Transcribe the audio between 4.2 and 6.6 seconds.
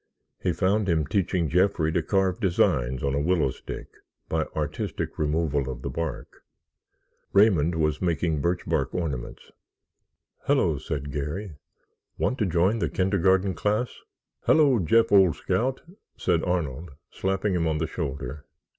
by artistic removal of the bark.